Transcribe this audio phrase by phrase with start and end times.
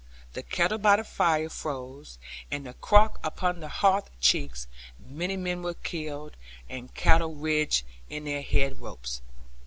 [0.33, 2.17] The kettle by the fire froze,
[2.49, 4.65] and the crock upon the hearth cheeks;
[4.97, 6.35] many men were killed,
[6.67, 9.21] and cattle rigid in their head ropes.